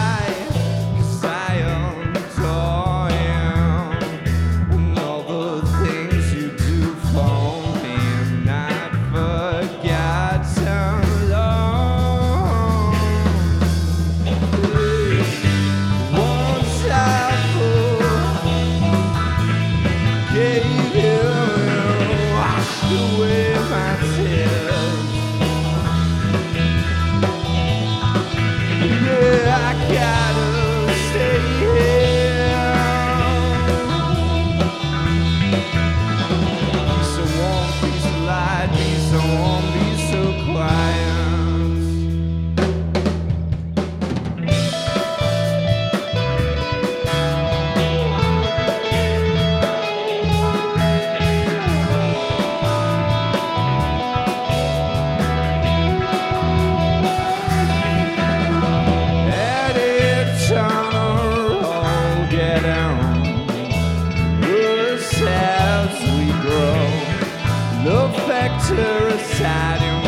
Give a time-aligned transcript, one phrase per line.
[68.77, 70.00] her aside